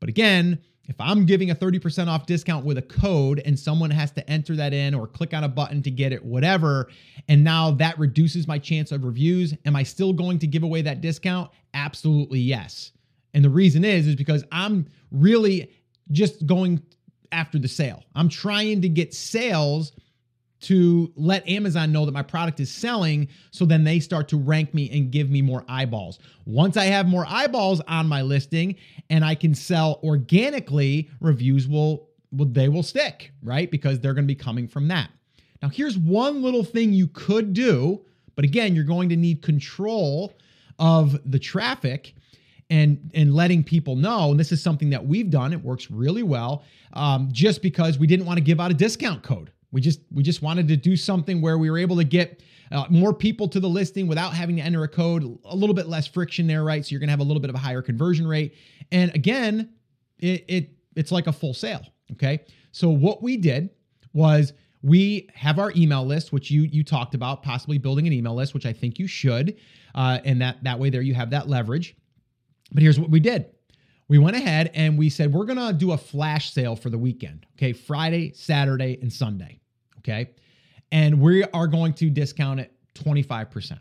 [0.01, 0.59] But again,
[0.90, 4.57] if I'm giving a 30% off discount with a code and someone has to enter
[4.57, 6.90] that in or click on a button to get it, whatever,
[7.29, 10.83] and now that reduces my chance of reviews, am I still going to give away
[10.83, 11.48] that discount?
[11.74, 12.90] Absolutely yes.
[13.35, 15.70] And the reason is is because I'm really
[16.11, 16.83] just going
[17.31, 18.03] after the sale.
[18.16, 19.92] I'm trying to get sales
[20.61, 23.29] to let Amazon know that my product is selling.
[23.51, 26.18] So then they start to rank me and give me more eyeballs.
[26.44, 28.77] Once I have more eyeballs on my listing
[29.09, 33.70] and I can sell organically, reviews will, will they will stick, right?
[33.70, 35.11] Because they're going to be coming from that.
[35.62, 40.35] Now, here's one little thing you could do, but again, you're going to need control
[40.79, 42.14] of the traffic
[42.70, 44.31] and and letting people know.
[44.31, 45.53] And this is something that we've done.
[45.53, 49.23] It works really well, um, just because we didn't want to give out a discount
[49.23, 49.51] code.
[49.73, 52.87] We just we just wanted to do something where we were able to get uh,
[52.91, 55.39] more people to the listing without having to enter a code.
[55.45, 56.85] A little bit less friction there, right?
[56.85, 58.55] So you're gonna have a little bit of a higher conversion rate.
[58.91, 59.71] And again,
[60.19, 61.83] it, it it's like a full sale.
[62.13, 62.41] Okay.
[62.73, 63.71] So what we did
[64.13, 64.53] was
[64.83, 68.55] we have our email list, which you you talked about, possibly building an email list,
[68.55, 69.57] which I think you should,
[69.95, 71.97] uh, and that that way there you have that leverage.
[72.73, 73.47] But here's what we did.
[74.11, 77.46] We went ahead and we said we're gonna do a flash sale for the weekend.
[77.57, 79.61] Okay, Friday, Saturday, and Sunday.
[79.99, 80.31] Okay,
[80.90, 83.79] and we are going to discount it 25%.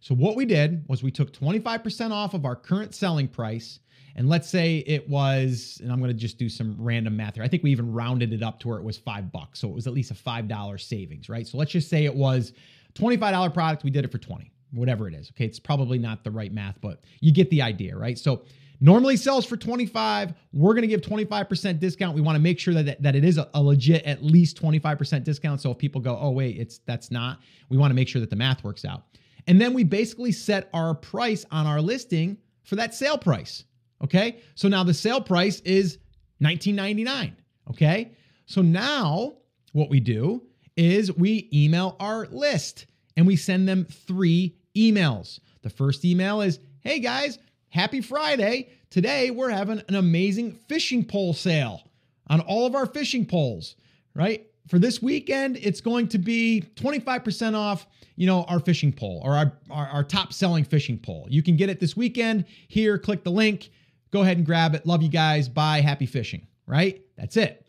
[0.00, 3.78] So what we did was we took 25% off of our current selling price
[4.14, 7.44] and let's say it was, and I'm going to just do some random math here.
[7.44, 9.58] I think we even rounded it up to where it was five bucks.
[9.60, 11.46] So it was at least a $5 savings, right?
[11.46, 12.52] So let's just say it was
[12.94, 13.84] $25 product.
[13.84, 15.30] We did it for 20, whatever it is.
[15.30, 15.46] Okay.
[15.46, 18.18] It's probably not the right math, but you get the idea, right?
[18.18, 18.42] So
[18.82, 20.34] normally sells for 25.
[20.52, 22.16] We're going to give 25% discount.
[22.16, 25.22] We want to make sure that, that it is a, a legit at least 25%
[25.22, 25.60] discount.
[25.60, 28.28] So if people go, oh, wait, it's that's not, we want to make sure that
[28.28, 29.04] the math works out.
[29.46, 33.64] And then we basically set our price on our listing for that sale price.
[34.02, 34.40] Okay.
[34.56, 35.98] So now the sale price is
[36.42, 37.34] 19.99.
[37.70, 38.12] Okay.
[38.46, 39.34] So now
[39.72, 40.42] what we do
[40.76, 45.38] is we email our list and we send them three emails.
[45.62, 47.38] The first email is, Hey guys,
[47.72, 48.70] happy Friday.
[48.90, 51.82] Today we're having an amazing fishing pole sale
[52.28, 53.76] on all of our fishing poles,
[54.14, 54.46] right?
[54.68, 59.34] For this weekend, it's going to be 25% off, you know, our fishing pole or
[59.34, 61.26] our, our, our top selling fishing pole.
[61.28, 62.44] You can get it this weekend.
[62.68, 63.70] Here, click the link
[64.12, 64.86] Go ahead and grab it.
[64.86, 65.48] Love you guys.
[65.48, 65.80] Bye.
[65.80, 67.02] Happy fishing, right?
[67.16, 67.66] That's it.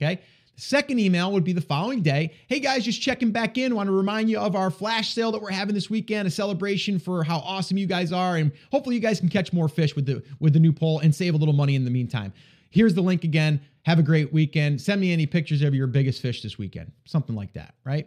[0.00, 0.22] Okay.
[0.60, 2.34] Second email would be the following day.
[2.46, 3.74] Hey guys, just checking back in.
[3.74, 6.98] Want to remind you of our flash sale that we're having this weekend, a celebration
[6.98, 8.36] for how awesome you guys are.
[8.36, 11.14] And hopefully you guys can catch more fish with the with the new pole and
[11.14, 12.32] save a little money in the meantime.
[12.68, 13.60] Here's the link again.
[13.84, 14.80] Have a great weekend.
[14.80, 16.92] Send me any pictures of your biggest fish this weekend.
[17.06, 18.06] Something like that, right?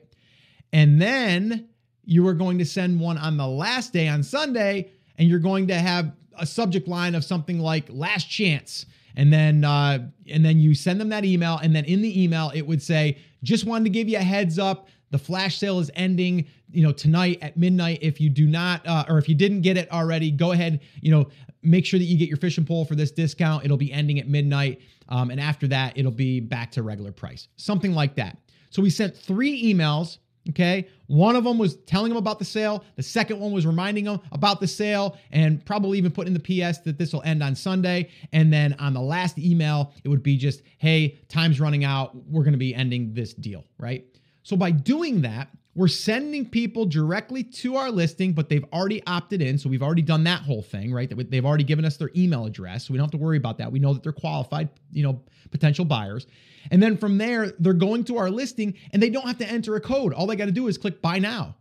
[0.71, 1.69] And then
[2.05, 5.67] you are going to send one on the last day on Sunday, and you're going
[5.67, 9.99] to have a subject line of something like last chance and then uh,
[10.29, 13.17] and then you send them that email and then in the email it would say
[13.43, 14.87] just wanted to give you a heads up.
[15.11, 17.99] The flash sale is ending you know tonight at midnight.
[18.01, 21.11] If you do not uh, or if you didn't get it already go ahead you
[21.11, 21.29] know
[21.61, 23.63] make sure that you get your fishing pole for this discount.
[23.63, 24.81] It'll be ending at midnight.
[25.09, 27.47] Um, and after that it'll be back to regular price.
[27.57, 28.37] Something like that.
[28.69, 30.17] So we sent three emails
[30.49, 30.89] Okay.
[31.07, 32.83] One of them was telling him about the sale.
[32.95, 36.71] The second one was reminding him about the sale and probably even putting in the
[36.71, 38.09] PS that this will end on Sunday.
[38.33, 42.15] And then on the last email, it would be just, hey, time's running out.
[42.27, 43.63] We're going to be ending this deal.
[43.77, 44.05] Right.
[44.43, 49.41] So by doing that, we're sending people directly to our listing, but they've already opted
[49.41, 49.57] in.
[49.57, 51.11] So we've already done that whole thing, right?
[51.29, 52.85] They've already given us their email address.
[52.85, 53.71] So we don't have to worry about that.
[53.71, 56.27] We know that they're qualified, you know, potential buyers.
[56.69, 59.75] And then from there, they're going to our listing and they don't have to enter
[59.75, 60.13] a code.
[60.13, 61.55] All they got to do is click buy now.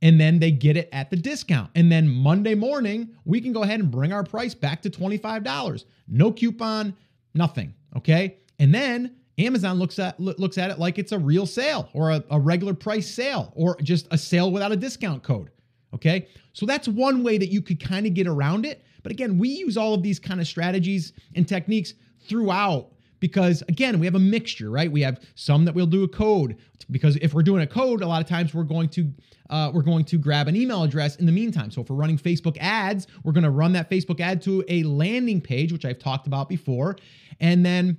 [0.00, 1.70] And then they get it at the discount.
[1.74, 5.84] And then Monday morning, we can go ahead and bring our price back to $25.
[6.06, 6.96] No coupon,
[7.34, 7.74] nothing.
[7.96, 8.38] Okay.
[8.58, 12.24] And then Amazon looks at looks at it like it's a real sale or a,
[12.30, 15.50] a, regular price sale or just a sale without a discount code.
[15.94, 16.28] Okay.
[16.52, 18.84] So that's one way that you could kind of get around it.
[19.02, 23.98] But again, we use all of these kind of strategies and techniques throughout because again
[23.98, 26.56] we have a mixture right we have some that we'll do a code
[26.90, 29.10] because if we're doing a code a lot of times we're going to
[29.50, 32.18] uh, we're going to grab an email address in the meantime so if we're running
[32.18, 35.98] facebook ads we're going to run that facebook ad to a landing page which i've
[35.98, 36.96] talked about before
[37.40, 37.96] and then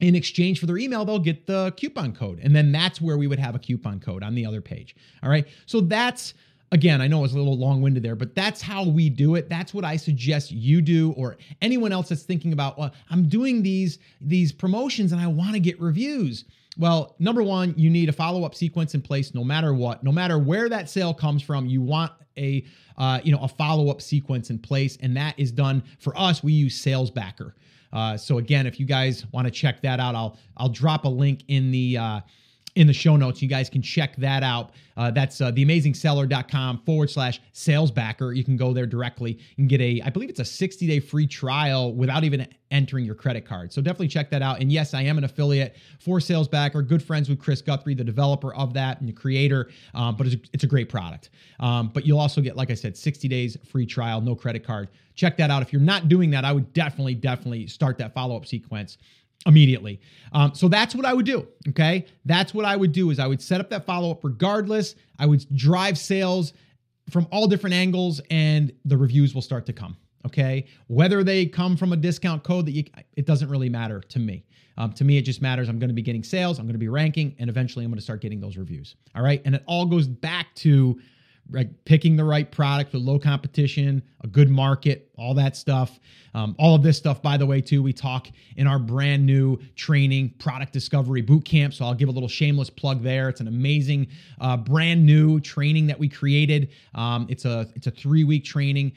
[0.00, 2.40] in exchange for their email, they'll get the coupon code.
[2.42, 4.96] And then that's where we would have a coupon code on the other page.
[5.22, 5.46] All right.
[5.66, 6.34] So that's
[6.72, 9.48] again, I know it's a little long winded there, but that's how we do it.
[9.48, 13.62] That's what I suggest you do, or anyone else that's thinking about, well, I'm doing
[13.62, 16.44] these these promotions and I want to get reviews.
[16.78, 20.12] Well, number one, you need a follow up sequence in place, no matter what, no
[20.12, 21.66] matter where that sale comes from.
[21.66, 22.64] You want a
[22.96, 26.42] uh, you know a follow up sequence in place, and that is done for us.
[26.42, 27.52] We use SalesBacker.
[27.92, 31.08] Uh, so again, if you guys want to check that out, I'll I'll drop a
[31.08, 32.20] link in the uh,
[32.74, 33.42] in the show notes.
[33.42, 34.70] You guys can check that out.
[34.96, 38.32] Uh, that's uh, theamazingseller.com forward slash sales backer.
[38.32, 41.26] You can go there directly and get a, I believe it's a 60 day free
[41.26, 43.72] trial without even entering your credit card.
[43.72, 44.60] So definitely check that out.
[44.60, 48.54] And yes, I am an affiliate for Salesbacker, good friends with Chris Guthrie, the developer
[48.54, 49.70] of that and the creator.
[49.94, 51.30] Um, but it's a, it's a, great product.
[51.58, 54.88] Um, but you'll also get, like I said, 60 days free trial, no credit card.
[55.16, 55.62] Check that out.
[55.62, 58.98] If you're not doing that, I would definitely, definitely start that follow up sequence
[59.46, 60.00] immediately.
[60.32, 61.46] Um, so that's what I would do.
[61.68, 62.06] Okay.
[62.24, 64.94] That's what I would do is I would set up that follow up regardless.
[65.18, 66.52] I would drive sales
[67.10, 69.96] from all different angles and the reviews will start to come.
[70.26, 70.66] Okay.
[70.88, 72.84] Whether they come from a discount code that you,
[73.16, 74.44] it doesn't really matter to me.
[74.76, 75.68] Um, to me, it just matters.
[75.68, 76.58] I'm going to be getting sales.
[76.58, 78.96] I'm going to be ranking and eventually I'm going to start getting those reviews.
[79.14, 79.42] All right.
[79.44, 81.00] And it all goes back to
[81.52, 85.98] like picking the right product with low competition, a good market, all that stuff.
[86.34, 89.58] Um, all of this stuff, by the way, too, we talk in our brand new
[89.74, 91.74] training product discovery boot camp.
[91.74, 93.28] So I'll give a little shameless plug there.
[93.28, 94.08] It's an amazing,
[94.40, 96.70] uh, brand new training that we created.
[96.94, 98.92] Um, it's a it's a three week training.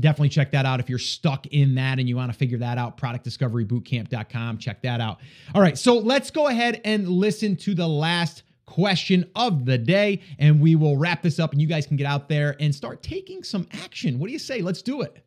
[0.00, 2.76] Definitely check that out if you're stuck in that and you want to figure that
[2.76, 2.98] out.
[2.98, 4.58] Productdiscoverybootcamp.com.
[4.58, 5.20] Check that out.
[5.54, 10.20] All right, so let's go ahead and listen to the last question of the day.
[10.38, 13.02] And we will wrap this up and you guys can get out there and start
[13.02, 14.18] taking some action.
[14.18, 14.60] What do you say?
[14.60, 15.24] Let's do it.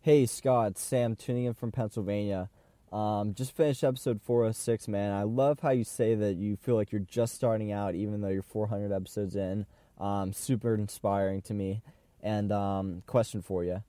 [0.00, 2.48] Hey, Scott, Sam tuning in from Pennsylvania.
[2.92, 5.12] Um, just finished episode 406, man.
[5.12, 8.28] I love how you say that you feel like you're just starting out, even though
[8.28, 9.66] you're 400 episodes in.
[9.98, 11.82] Um, super inspiring to me.
[12.22, 13.82] And um, question for you.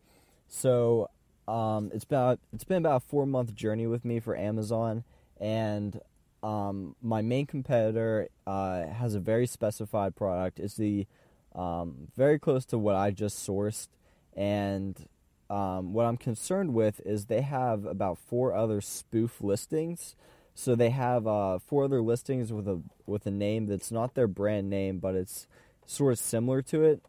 [0.48, 1.10] So
[1.48, 5.04] um, it's about it's been about a four month journey with me for Amazon,
[5.40, 6.02] and
[6.44, 10.60] um, my main competitor uh, has a very specified product.
[10.60, 11.08] It's the
[11.56, 13.88] um, very close to what I just sourced,
[14.36, 15.08] and
[15.50, 20.16] um, what I'm concerned with is they have about four other spoof listings.
[20.54, 24.28] So they have uh, four other listings with a with a name that's not their
[24.28, 25.48] brand name, but it's
[25.86, 27.02] sort of similar to it.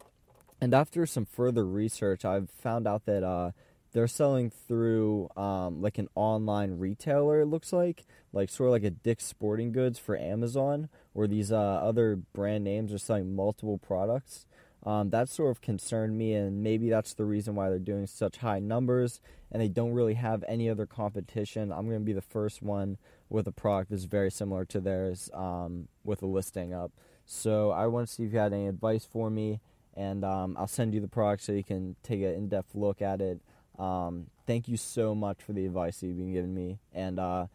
[0.61, 3.53] And after some further research, I've found out that uh,
[3.99, 7.41] they're selling through um, like an online retailer.
[7.41, 11.51] It looks like, like sort of like a Dick's Sporting Goods for Amazon, where these
[11.51, 14.47] uh, other brand names are selling multiple products.
[14.87, 18.37] Um, that sort of concerned me, and maybe that's the reason why they're doing such
[18.37, 21.73] high numbers, and they don't really have any other competition.
[21.73, 25.29] I'm going to be the first one with a product that's very similar to theirs
[25.35, 26.93] um, with a listing up.
[27.27, 29.59] So I want to see if you had any advice for me,
[29.97, 33.21] and um, I'll send you the product so you can take an in-depth look at
[33.21, 33.41] it.
[33.79, 37.47] Um, thank you so much for the advice you've been giving me, and uh,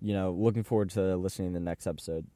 [0.00, 2.26] you know, looking forward to listening to the next episode.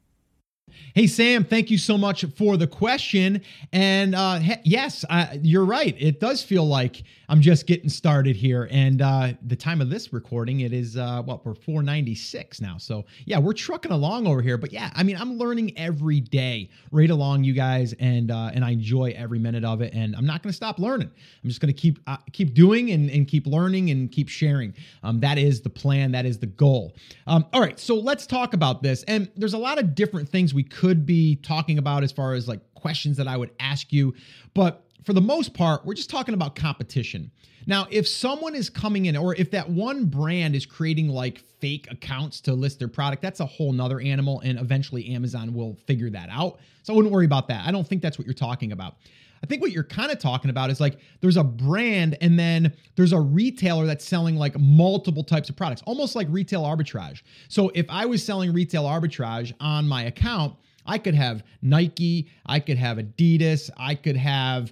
[0.93, 3.41] Hey, Sam, thank you so much for the question.
[3.71, 5.95] And uh, he- yes, uh, you're right.
[5.97, 8.67] It does feel like I'm just getting started here.
[8.71, 12.77] And uh, the time of this recording, it is, uh, what, we're 496 now.
[12.77, 14.57] So yeah, we're trucking along over here.
[14.57, 17.93] But yeah, I mean, I'm learning every day right along you guys.
[17.99, 19.93] And, uh, and I enjoy every minute of it.
[19.93, 21.11] And I'm not going to stop learning.
[21.43, 24.73] I'm just going to keep, uh, keep doing and, and keep learning and keep sharing.
[25.03, 26.11] Um, that is the plan.
[26.11, 26.95] That is the goal.
[27.25, 27.79] Um, all right.
[27.79, 29.03] So let's talk about this.
[29.03, 32.47] And there's a lot of different things we could be talking about as far as
[32.47, 34.15] like questions that I would ask you.
[34.55, 37.29] But for the most part, we're just talking about competition.
[37.67, 41.87] Now, if someone is coming in, or if that one brand is creating like fake
[41.91, 44.39] accounts to list their product, that's a whole nother animal.
[44.39, 46.57] And eventually Amazon will figure that out.
[46.81, 47.67] So I wouldn't worry about that.
[47.67, 48.95] I don't think that's what you're talking about.
[49.43, 52.73] I think what you're kind of talking about is like there's a brand and then
[52.95, 57.21] there's a retailer that's selling like multiple types of products, almost like retail arbitrage.
[57.47, 62.59] So if I was selling retail arbitrage on my account, I could have Nike, I
[62.59, 64.71] could have Adidas, I could have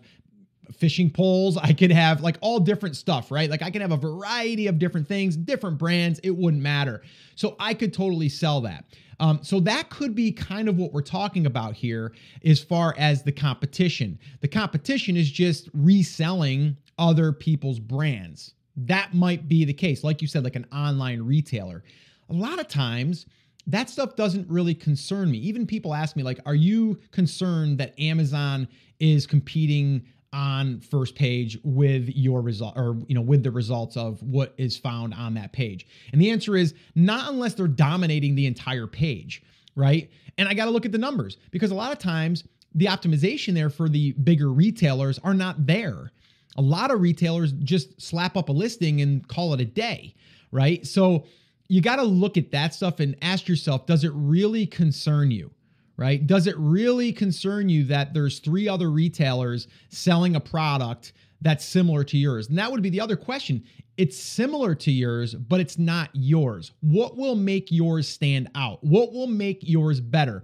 [0.74, 1.58] fishing poles.
[1.58, 3.50] I could have like all different stuff, right?
[3.50, 6.20] Like I could have a variety of different things, different brands.
[6.20, 7.02] It wouldn't matter.
[7.36, 8.86] So I could totally sell that.
[9.20, 13.24] Um, so that could be kind of what we're talking about here as far as
[13.24, 14.20] the competition.
[14.42, 18.54] The competition is just reselling other people's brands.
[18.76, 20.04] That might be the case.
[20.04, 21.84] Like you said, like an online retailer.
[22.30, 23.26] A lot of times,
[23.68, 25.38] that stuff doesn't really concern me.
[25.40, 28.68] Even people ask me, like, are you concerned that Amazon
[29.00, 34.22] is competing on first page with your result or you know with the results of
[34.22, 35.88] what is found on that page.
[36.12, 39.42] And the answer is not unless they're dominating the entire page
[39.78, 40.10] right?
[40.38, 43.54] And i got to look at the numbers because a lot of times the optimization
[43.54, 46.12] there for the bigger retailers are not there.
[46.58, 50.16] A lot of retailers just slap up a listing and call it a day
[50.56, 50.88] right?
[50.88, 51.26] So
[51.68, 55.52] you got to look at that stuff and ask yourself does it really concern you
[55.98, 56.26] right?
[56.26, 62.04] Does it really concern you that there's three other retailers selling a product that's similar
[62.06, 62.50] to yours?
[62.50, 63.64] And that would be the other question.
[63.98, 66.74] It's similar to yours, but it's not yours.
[66.82, 68.84] What will make yours stand out?
[68.84, 70.44] What will make yours better?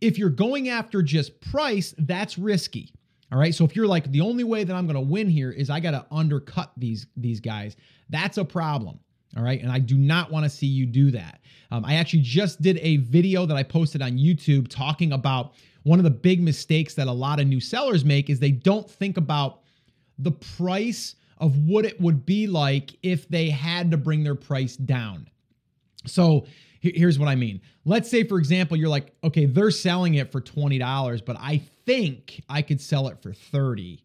[0.00, 2.92] If you're going after just price, that's risky.
[3.32, 3.54] All right.
[3.54, 5.80] So if you're like the only way that I'm going to win here is I
[5.80, 7.76] got to undercut these these guys,
[8.08, 8.98] that's a problem.
[9.36, 9.60] All right.
[9.60, 11.40] And I do not want to see you do that.
[11.70, 15.52] Um, I actually just did a video that I posted on YouTube talking about
[15.84, 18.90] one of the big mistakes that a lot of new sellers make is they don't
[18.90, 19.60] think about
[20.18, 24.76] the price of what it would be like if they had to bring their price
[24.76, 25.28] down.
[26.06, 26.46] So
[26.80, 27.60] here's what I mean.
[27.84, 32.42] Let's say, for example, you're like, okay, they're selling it for $20, but I think
[32.48, 34.02] I could sell it for 30.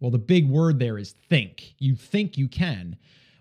[0.00, 1.74] Well, the big word there is think.
[1.78, 2.96] You think you can,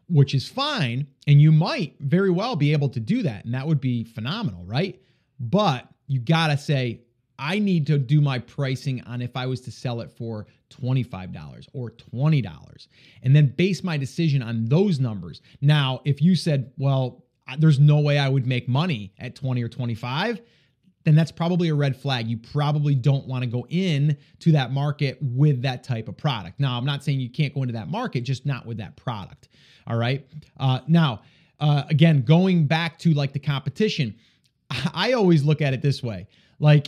[0.08, 1.08] which is fine.
[1.28, 3.46] And you might very well be able to do that.
[3.46, 5.00] And that would be phenomenal, right?
[5.40, 7.02] But you got to say,
[7.38, 11.68] I need to do my pricing on if I was to sell it for $25
[11.74, 12.88] or $20
[13.24, 15.42] and then base my decision on those numbers.
[15.62, 17.26] Now, if you said, well,
[17.58, 20.42] there's no way I would make money at 20 or 25,
[21.06, 22.28] then that's probably a red flag.
[22.28, 26.60] You probably don't want to go in to that market with that type of product.
[26.60, 29.48] Now, I'm not saying you can't go into that market, just not with that product.
[29.88, 30.28] All right.
[30.58, 31.22] Uh, now,
[31.60, 34.16] uh, again, going back to like the competition,
[34.94, 36.28] I always look at it this way.
[36.60, 36.88] Like,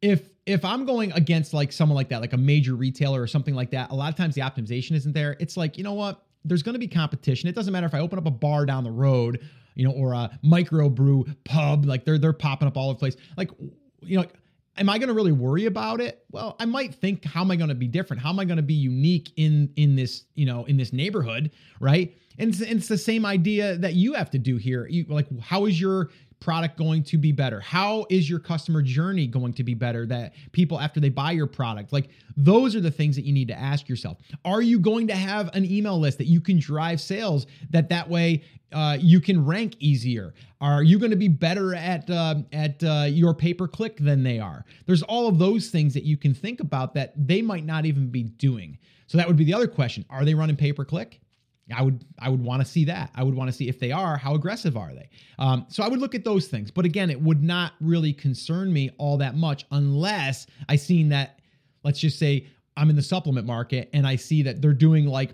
[0.00, 3.54] if if I'm going against like someone like that, like a major retailer or something
[3.54, 5.36] like that, a lot of times the optimization isn't there.
[5.38, 6.24] It's like, you know what?
[6.44, 7.48] There's going to be competition.
[7.48, 9.46] It doesn't matter if I open up a bar down the road,
[9.80, 13.16] you know, or a microbrew pub, like they're they're popping up all over the place.
[13.38, 13.50] Like,
[14.02, 14.26] you know,
[14.76, 16.22] am I going to really worry about it?
[16.30, 18.22] Well, I might think, how am I going to be different?
[18.22, 21.50] How am I going to be unique in in this, you know, in this neighborhood,
[21.80, 22.14] right?
[22.38, 24.86] And it's, it's the same idea that you have to do here.
[24.86, 26.10] You like, how is your
[26.40, 27.60] product going to be better?
[27.60, 31.46] How is your customer journey going to be better that people after they buy your
[31.46, 31.92] product?
[31.92, 34.18] Like those are the things that you need to ask yourself.
[34.44, 38.08] Are you going to have an email list that you can drive sales that that
[38.08, 40.34] way uh, you can rank easier?
[40.60, 44.22] Are you going to be better at uh, at uh, your pay per click than
[44.22, 44.64] they are?
[44.86, 48.08] There's all of those things that you can think about that they might not even
[48.08, 48.78] be doing.
[49.06, 51.20] So that would be the other question: Are they running pay per click?
[51.72, 53.10] I would I would want to see that.
[53.14, 55.08] I would want to see if they are, how aggressive are they?
[55.38, 56.70] Um, so I would look at those things.
[56.70, 61.40] But again, it would not really concern me all that much unless I seen that.
[61.82, 62.46] Let's just say
[62.76, 65.30] I'm in the supplement market and I see that they're doing like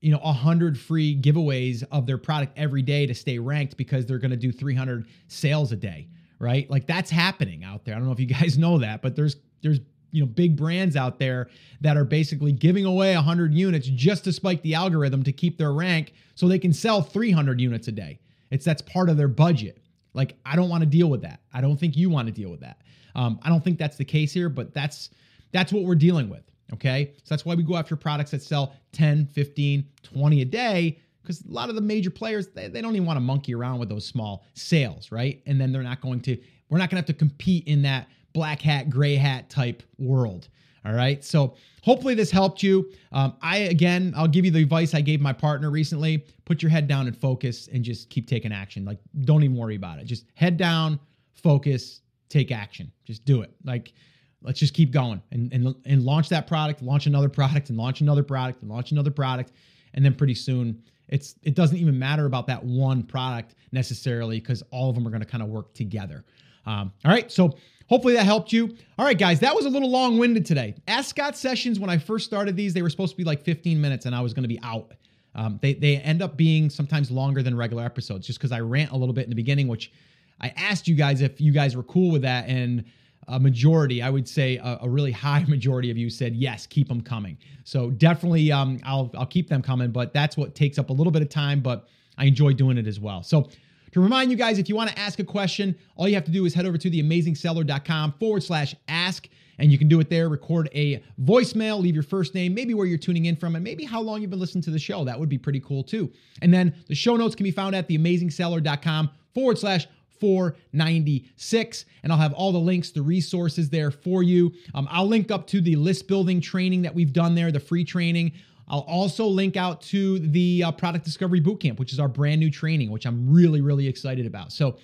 [0.00, 4.18] you know 100 free giveaways of their product every day to stay ranked because they're
[4.18, 6.08] going to do 300 sales a day
[6.38, 9.16] right like that's happening out there i don't know if you guys know that but
[9.16, 11.48] there's there's you know big brands out there
[11.80, 15.72] that are basically giving away 100 units just to spike the algorithm to keep their
[15.72, 18.18] rank so they can sell 300 units a day.
[18.50, 19.78] It's that's part of their budget.
[20.14, 21.40] Like i don't want to deal with that.
[21.52, 22.80] I don't think you want to deal with that.
[23.14, 25.10] Um, i don't think that's the case here but that's
[25.52, 27.12] that's what we're dealing with okay?
[27.18, 31.42] So that's why we go after products that sell 10 15 20 a day because
[31.44, 33.88] a lot of the major players they, they don't even want to monkey around with
[33.88, 35.42] those small sales right?
[35.46, 36.38] And then they're not going to
[36.68, 38.08] we're not going to have to compete in that
[38.38, 40.48] black hat, gray hat type world.
[40.84, 41.24] All right.
[41.24, 42.88] So hopefully this helped you.
[43.10, 46.70] Um, I, again, I'll give you the advice I gave my partner recently put your
[46.70, 48.84] head down and focus and just keep taking action.
[48.84, 50.04] Like, don't even worry about it.
[50.04, 51.00] Just head down,
[51.34, 52.92] focus, take action.
[53.04, 53.50] Just do it.
[53.64, 53.92] Like,
[54.40, 58.00] let's just keep going and, and, and launch that product, launch another product, and launch
[58.00, 59.50] another product, and launch another product.
[59.94, 64.62] And then pretty soon, it's it doesn't even matter about that one product necessarily because
[64.70, 66.24] all of them are going to kind of work together.
[66.68, 67.32] Um, all right.
[67.32, 67.56] So
[67.88, 68.74] Hopefully that helped you.
[68.98, 70.74] All right, guys, that was a little long winded today.
[70.86, 73.80] Ask Scott sessions, when I first started these, they were supposed to be like 15
[73.80, 74.92] minutes and I was going to be out.
[75.34, 78.90] Um, they, they end up being sometimes longer than regular episodes just because I rant
[78.90, 79.92] a little bit in the beginning, which
[80.40, 82.48] I asked you guys if you guys were cool with that.
[82.48, 82.84] And
[83.28, 86.88] a majority, I would say a, a really high majority of you said yes, keep
[86.88, 87.38] them coming.
[87.64, 89.90] So definitely, um, I'll I'll keep them coming.
[89.90, 92.86] But that's what takes up a little bit of time, but I enjoy doing it
[92.86, 93.22] as well.
[93.22, 93.48] So
[93.92, 96.30] to remind you guys, if you want to ask a question, all you have to
[96.30, 99.28] do is head over to theamazingseller.com forward slash ask.
[99.60, 100.28] And you can do it there.
[100.28, 103.84] Record a voicemail, leave your first name, maybe where you're tuning in from, and maybe
[103.84, 105.04] how long you've been listening to the show.
[105.04, 106.12] That would be pretty cool too.
[106.42, 109.88] And then the show notes can be found at theamazingseller.com forward slash
[110.20, 115.30] 496 and i'll have all the links the resources there for you um, i'll link
[115.30, 118.32] up to the list building training that we've done there the free training
[118.70, 122.50] I'll also link out to the uh, Product Discovery Bootcamp, which is our brand new
[122.50, 124.52] training, which I'm really, really excited about.
[124.52, 124.76] So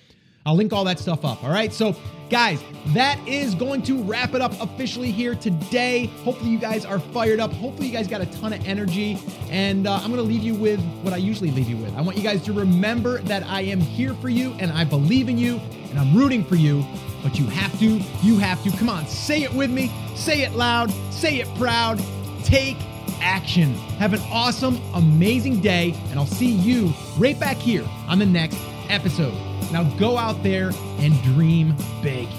[0.47, 1.43] I'll link all that stuff up.
[1.43, 1.73] All right.
[1.73, 1.95] So,
[2.29, 6.05] guys, that is going to wrap it up officially here today.
[6.23, 7.51] Hopefully, you guys are fired up.
[7.53, 9.17] Hopefully, you guys got a ton of energy.
[9.49, 11.95] And uh, I'm going to leave you with what I usually leave you with.
[11.95, 15.29] I want you guys to remember that I am here for you and I believe
[15.29, 15.57] in you
[15.89, 16.85] and I'm rooting for you.
[17.23, 18.71] But you have to, you have to.
[18.77, 19.91] Come on, say it with me.
[20.15, 20.91] Say it loud.
[21.11, 21.99] Say it proud.
[22.43, 22.77] Take
[23.25, 23.73] action.
[23.97, 28.59] Have an awesome, amazing day, and I'll see you right back here on the next
[28.87, 29.33] episode.
[29.71, 32.29] Now go out there and dream big.